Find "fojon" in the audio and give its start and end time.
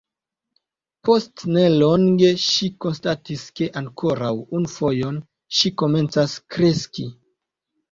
4.79-5.23